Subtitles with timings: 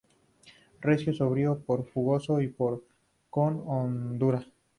[0.79, 2.51] Recio, sobrio, pero jugoso y
[3.29, 4.43] con hondura.